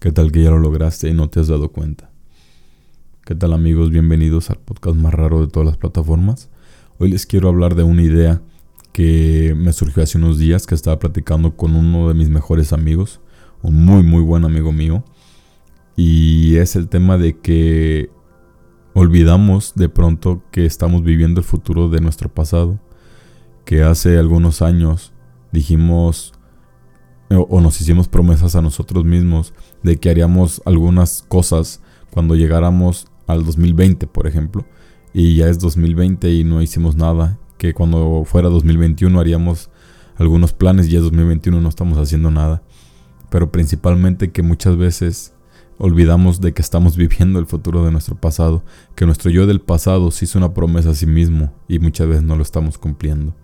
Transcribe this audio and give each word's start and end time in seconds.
¿Qué 0.00 0.12
tal 0.12 0.30
que 0.30 0.44
ya 0.44 0.50
lo 0.50 0.60
lograste 0.60 1.08
y 1.08 1.12
no 1.12 1.28
te 1.28 1.40
has 1.40 1.48
dado 1.48 1.72
cuenta? 1.72 2.08
¿Qué 3.24 3.34
tal 3.34 3.52
amigos? 3.52 3.90
Bienvenidos 3.90 4.48
al 4.48 4.58
podcast 4.58 4.94
más 4.94 5.12
raro 5.12 5.40
de 5.40 5.48
todas 5.48 5.66
las 5.66 5.76
plataformas. 5.76 6.50
Hoy 6.98 7.10
les 7.10 7.26
quiero 7.26 7.48
hablar 7.48 7.74
de 7.74 7.82
una 7.82 8.02
idea 8.02 8.40
que 8.92 9.56
me 9.56 9.72
surgió 9.72 10.04
hace 10.04 10.16
unos 10.16 10.38
días 10.38 10.68
que 10.68 10.76
estaba 10.76 11.00
platicando 11.00 11.56
con 11.56 11.74
uno 11.74 12.06
de 12.06 12.14
mis 12.14 12.30
mejores 12.30 12.72
amigos, 12.72 13.20
un 13.60 13.84
muy 13.84 14.04
muy 14.04 14.22
buen 14.22 14.44
amigo 14.44 14.70
mío. 14.70 15.02
Y 15.96 16.54
es 16.58 16.76
el 16.76 16.88
tema 16.88 17.18
de 17.18 17.40
que 17.40 18.08
olvidamos 18.94 19.74
de 19.74 19.88
pronto 19.88 20.44
que 20.52 20.64
estamos 20.64 21.02
viviendo 21.02 21.40
el 21.40 21.44
futuro 21.44 21.88
de 21.88 22.00
nuestro 22.00 22.28
pasado. 22.28 22.78
Que 23.64 23.82
hace 23.82 24.16
algunos 24.16 24.62
años 24.62 25.12
dijimos 25.50 26.37
o, 27.30 27.60
nos 27.60 27.80
hicimos 27.80 28.08
promesas 28.08 28.56
a 28.56 28.62
nosotros 28.62 29.04
mismos 29.04 29.52
de 29.82 29.96
que 29.96 30.10
haríamos 30.10 30.62
algunas 30.64 31.24
cosas 31.28 31.80
cuando 32.10 32.34
llegáramos 32.34 33.06
al 33.26 33.44
2020, 33.44 34.06
por 34.06 34.26
ejemplo, 34.26 34.64
y 35.12 35.36
ya 35.36 35.48
es 35.48 35.58
2020 35.58 36.32
y 36.32 36.44
no 36.44 36.62
hicimos 36.62 36.96
nada, 36.96 37.38
que 37.58 37.74
cuando 37.74 38.24
fuera 38.24 38.48
2021 38.48 39.20
haríamos 39.20 39.70
algunos 40.16 40.52
planes 40.52 40.86
y 40.86 40.90
ya 40.90 40.98
es 40.98 41.04
2021 41.04 41.60
no 41.60 41.68
estamos 41.68 41.98
haciendo 41.98 42.30
nada, 42.30 42.62
pero 43.30 43.52
principalmente 43.52 44.32
que 44.32 44.42
muchas 44.42 44.76
veces 44.76 45.34
olvidamos 45.76 46.40
de 46.40 46.52
que 46.52 46.62
estamos 46.62 46.96
viviendo 46.98 47.38
el 47.38 47.46
futuro 47.46 47.84
de 47.84 47.92
nuestro 47.92 48.16
pasado, 48.16 48.64
que 48.94 49.06
nuestro 49.06 49.30
yo 49.30 49.46
del 49.46 49.60
pasado 49.60 50.10
se 50.10 50.24
hizo 50.24 50.38
una 50.38 50.54
promesa 50.54 50.90
a 50.90 50.94
sí 50.94 51.06
mismo 51.06 51.52
y 51.68 51.78
muchas 51.78 52.08
veces 52.08 52.22
no 52.22 52.36
lo 52.36 52.42
estamos 52.42 52.78
cumpliendo. 52.78 53.34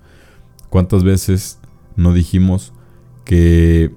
¿Cuántas 0.71 1.05
veces 1.05 1.59
no 1.97 2.13
dijimos 2.13 2.73
que 3.25 3.93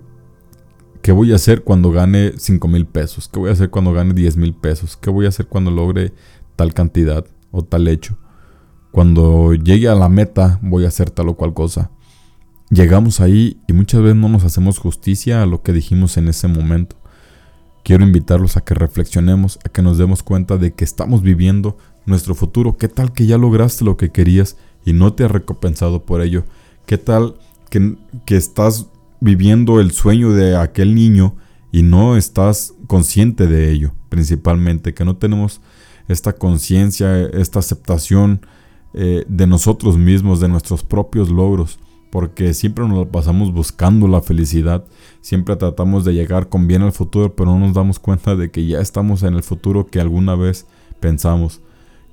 ¿qué 1.02 1.14
voy 1.14 1.32
a 1.32 1.36
hacer 1.36 1.64
cuando 1.64 1.92
gane 1.92 2.34
5 2.38 2.68
mil 2.68 2.86
pesos? 2.86 3.30
¿Qué 3.30 3.40
voy 3.40 3.50
a 3.50 3.54
hacer 3.54 3.70
cuando 3.70 3.94
gane 3.94 4.14
10 4.14 4.38
mil 4.38 4.54
pesos? 4.54 4.98
¿Qué 4.98 5.10
voy 5.10 5.26
a 5.26 5.30
hacer 5.30 5.48
cuando 5.48 5.72
logre 5.72 6.14
tal 6.56 6.74
cantidad 6.74 7.26
o 7.52 7.64
tal 7.64 7.88
hecho? 7.88 8.18
Cuando 8.92 9.54
llegue 9.54 9.88
a 9.88 9.96
la 9.96 10.10
meta 10.10 10.60
voy 10.62 10.86
a 10.86 10.90
hacer 10.90 11.10
tal 11.10 11.30
o 11.30 11.38
cual 11.38 11.54
cosa. 11.54 11.92
Llegamos 12.70 13.22
ahí 13.22 13.62
y 13.68 13.74
muchas 13.74 14.02
veces 14.02 14.18
no 14.18 14.28
nos 14.28 14.44
hacemos 14.44 14.80
justicia 14.80 15.42
a 15.42 15.46
lo 15.46 15.62
que 15.62 15.72
dijimos 15.72 16.18
en 16.18 16.28
ese 16.28 16.50
momento. 16.50 16.98
Quiero 17.86 18.04
invitarlos 18.04 18.58
a 18.58 18.62
que 18.62 18.74
reflexionemos, 18.74 19.60
a 19.64 19.70
que 19.70 19.82
nos 19.82 19.98
demos 19.98 20.24
cuenta 20.24 20.58
de 20.58 20.74
que 20.74 20.84
estamos 20.84 21.22
viviendo 21.22 21.78
nuestro 22.06 22.36
futuro. 22.36 22.76
¿Qué 22.78 22.90
tal 22.90 23.14
que 23.14 23.26
ya 23.26 23.38
lograste 23.38 23.86
lo 23.86 23.96
que 23.96 24.12
querías 24.12 24.58
y 24.84 24.92
no 24.92 25.14
te 25.14 25.24
has 25.24 25.32
recompensado 25.32 26.06
por 26.06 26.22
ello? 26.22 26.44
¿Qué 26.86 26.98
tal 26.98 27.36
que, 27.70 27.96
que 28.26 28.36
estás 28.36 28.88
viviendo 29.20 29.80
el 29.80 29.92
sueño 29.92 30.32
de 30.32 30.56
aquel 30.56 30.96
niño 30.96 31.36
y 31.72 31.84
no 31.84 32.18
estás 32.18 32.74
consciente 32.88 33.48
de 33.48 33.72
ello, 33.72 33.94
principalmente, 34.10 34.94
que 34.94 35.06
no 35.06 35.18
tenemos 35.18 35.62
esta 36.08 36.34
conciencia, 36.34 37.22
esta 37.22 37.60
aceptación 37.60 38.42
eh, 38.94 39.26
de 39.28 39.48
nosotros 39.48 39.98
mismos, 39.98 40.40
de 40.40 40.48
nuestros 40.48 40.84
propios 40.84 41.30
logros, 41.30 41.80
porque 42.10 42.54
siempre 42.54 42.88
nos 42.88 43.08
pasamos 43.08 43.54
buscando 43.54 44.08
la 44.08 44.22
felicidad, 44.22 44.86
siempre 45.22 45.56
tratamos 45.56 46.06
de 46.06 46.14
llegar 46.14 46.48
con 46.48 46.68
bien 46.68 46.82
al 46.82 46.94
futuro, 46.94 47.36
pero 47.36 47.52
no 47.52 47.60
nos 47.60 47.74
damos 47.74 48.00
cuenta 48.00 48.36
de 48.36 48.50
que 48.50 48.66
ya 48.66 48.80
estamos 48.80 49.24
en 49.24 49.34
el 49.34 49.44
futuro 49.44 49.88
que 49.88 50.00
alguna 50.00 50.36
vez 50.36 50.66
pensamos, 51.00 51.62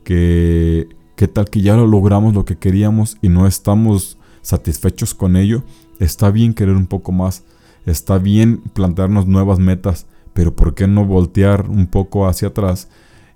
que 0.03 0.89
qué 1.17 1.29
tal 1.29 1.49
que 1.49 1.61
ya 1.61 1.77
lo 1.77 1.87
logramos 1.87 2.35
lo 2.35 2.45
que 2.45 2.57
queríamos 2.57 3.19
y 3.23 3.29
no 3.29 3.47
estamos 3.47 4.19
satisfechos 4.43 5.15
con 5.15 5.37
ello 5.37 5.63
Está 5.99 6.31
bien 6.31 6.55
querer 6.55 6.77
un 6.77 6.87
poco 6.87 7.13
más, 7.13 7.45
está 7.87 8.19
bien 8.19 8.63
plantearnos 8.73 9.27
nuevas 9.27 9.59
metas, 9.59 10.07
pero 10.33 10.55
¿por 10.55 10.75
qué 10.75 10.87
no 10.87 11.05
voltear 11.05 11.69
un 11.69 11.87
poco 11.87 12.27
hacia 12.27 12.49
atrás 12.49 12.89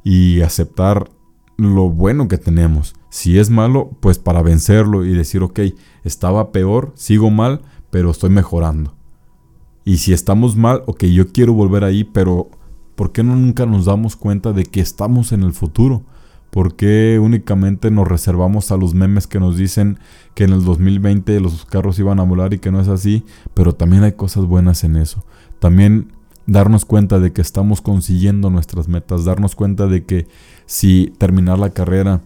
y 0.04 0.40
aceptar 0.40 1.10
lo 1.56 1.88
bueno 1.90 2.28
que 2.28 2.38
tenemos? 2.38 2.94
Si 3.10 3.38
es 3.38 3.50
malo, 3.50 3.90
pues 4.00 4.18
para 4.18 4.42
vencerlo 4.42 5.04
y 5.04 5.12
decir, 5.12 5.42
ok, 5.42 5.60
estaba 6.04 6.52
peor, 6.52 6.92
sigo 6.97 7.30
mal, 7.30 7.62
pero 7.91 8.10
estoy 8.10 8.30
mejorando. 8.30 8.94
Y 9.84 9.98
si 9.98 10.12
estamos 10.12 10.56
mal, 10.56 10.82
ok, 10.86 11.04
yo 11.04 11.32
quiero 11.32 11.54
volver 11.54 11.84
ahí, 11.84 12.04
pero 12.04 12.50
¿por 12.94 13.12
qué 13.12 13.22
no 13.22 13.36
nunca 13.36 13.64
nos 13.64 13.86
damos 13.86 14.16
cuenta 14.16 14.52
de 14.52 14.64
que 14.64 14.80
estamos 14.80 15.32
en 15.32 15.42
el 15.42 15.52
futuro? 15.52 16.02
¿Por 16.50 16.76
qué 16.76 17.19
únicamente 17.22 17.91
nos 17.91 18.09
reservamos 18.09 18.72
a 18.72 18.76
los 18.76 18.94
memes 18.94 19.26
que 19.26 19.38
nos 19.38 19.56
dicen 19.56 19.98
que 20.34 20.44
en 20.44 20.53
el 20.53 20.64
2020 20.64 21.41
los 21.41 21.64
carros 21.66 21.98
iban 21.98 22.20
a 22.20 22.25
volar 22.25 22.54
y 22.54 22.59
que 22.59 22.70
no 22.70 22.81
es 22.81 22.88
así? 22.88 23.25
Pero 23.54 23.75
también 23.75 24.03
hay 24.04 24.12
cosas 24.12 24.44
buenas 24.47 24.82
en 24.84 24.97
eso. 24.97 25.25
También 25.59 26.12
darnos 26.47 26.86
cuenta 26.86 27.19
de 27.19 27.32
que 27.32 27.42
estamos 27.42 27.82
consiguiendo 27.82 28.48
nuestras 28.48 28.88
metas, 28.88 29.26
darnos 29.26 29.54
cuenta 29.54 29.86
de 29.86 30.04
que 30.04 30.26
si 30.64 31.12
terminar 31.19 31.59
la 31.59 31.70
carrera 31.70 32.22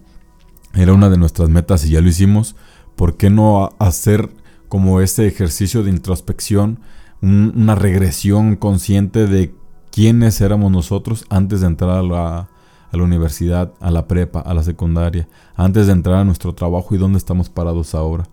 era 0.75 0.93
una 0.93 1.11
de 1.11 1.19
nuestras 1.19 1.49
metas 1.49 1.85
y 1.85 1.91
ya 1.91 2.01
lo 2.01 2.09
hicimos, 2.09 2.55
¿por 2.95 3.17
qué 3.17 3.31
no 3.31 3.71
hacer 3.81 4.31
como 4.69 5.01
ese 5.01 5.27
ejercicio 5.27 5.83
de 5.83 5.91
introspección, 5.91 6.79
una 7.21 7.75
regresión 7.75 8.57
consciente 8.57 9.27
de 9.27 9.55
quiénes 9.91 10.41
éramos 10.41 10.73
nosotros 10.73 11.27
antes 11.29 11.61
de 11.61 11.67
entrar 11.67 11.91
a 11.91 12.03
la 12.03 12.49
a 12.93 12.97
la 12.97 13.05
universidad, 13.05 13.73
a 13.81 13.91
la 13.91 14.07
prepa, 14.07 14.41
a 14.41 14.53
la 14.53 14.63
secundaria, 14.63 15.27
antes 15.57 15.87
de 15.87 15.93
entrar 15.93 16.17
a 16.17 16.25
nuestro 16.25 16.55
trabajo 16.55 16.95
y 16.95 16.99
dónde 16.99 17.19
estamos 17.19 17.49
parados 17.49 17.95
ahora. 17.95 18.29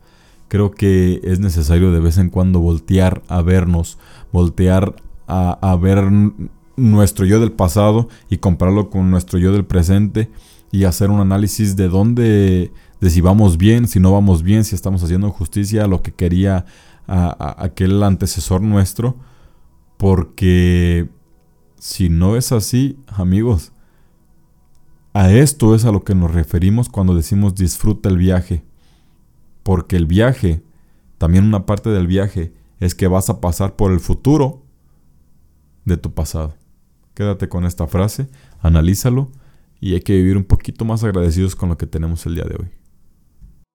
Creo 0.50 0.72
que 0.72 1.22
es 1.24 1.40
necesario 1.40 1.92
de 1.92 2.00
vez 2.00 2.18
en 2.18 2.30
cuando 2.30 2.60
voltear 2.60 3.22
a 3.30 3.42
vernos, 3.42 3.98
voltear 4.34 4.96
a, 5.28 5.78
ver 5.80 6.12
nuestro 6.76 7.26
yo 7.26 7.40
del 7.40 7.52
pasado 7.52 8.10
y 8.30 8.38
compararlo 8.38 8.90
con 8.90 9.12
nuestro 9.12 9.38
yo 9.38 9.52
del 9.52 9.64
presente 9.64 10.30
y 10.72 10.86
hacer 10.86 11.12
un 11.12 11.20
análisis 11.20 11.76
de 11.76 11.88
dónde, 11.88 12.74
de 13.00 13.10
si 13.10 13.22
vamos 13.22 13.58
bien, 13.58 13.88
si 13.88 14.00
no 14.00 14.12
vamos 14.12 14.42
bien, 14.44 14.64
si 14.64 14.76
estamos 14.76 15.04
haciendo 15.04 15.30
justicia 15.30 15.84
a 15.86 15.88
lo 15.88 16.02
que 16.02 16.12
quería 16.12 16.66
aquel 17.08 18.02
antecesor 18.04 18.62
nuestro, 18.62 19.16
porque 19.98 21.10
si 21.78 22.10
no 22.10 22.36
es 22.36 22.52
así, 22.52 22.98
amigos, 23.08 23.72
a 25.14 25.32
esto 25.32 25.76
es 25.76 25.86
a 25.86 25.92
lo 25.92 26.04
que 26.04 26.16
nos 26.16 26.32
referimos 26.32 26.90
cuando 26.90 27.16
decimos 27.16 27.56
disfruta 27.56 28.10
el 28.10 28.18
viaje. 28.18 28.64
Porque 29.64 29.96
el 29.96 30.06
viaje, 30.06 30.62
también 31.18 31.46
una 31.46 31.66
parte 31.66 31.90
del 31.90 32.08
viaje, 32.08 32.54
es 32.80 32.96
que 32.96 33.08
vas 33.08 33.30
a 33.30 33.42
pasar 33.42 33.76
por 33.76 33.92
el 33.92 34.00
futuro 34.00 34.64
de 35.86 35.98
tu 35.98 36.14
pasado. 36.14 36.56
Quédate 37.14 37.50
con 37.50 37.66
esta 37.66 37.88
frase, 37.88 38.30
analízalo 38.62 39.32
y 39.82 39.94
hay 39.94 40.02
que 40.02 40.14
vivir 40.14 40.38
un 40.38 40.46
poquito 40.46 40.86
más 40.86 41.04
agradecidos 41.04 41.56
con 41.56 41.70
lo 41.70 41.78
que 41.78 41.88
tenemos 41.88 42.26
el 42.26 42.36
día 42.36 42.46
de 42.46 42.56
hoy. 42.56 42.79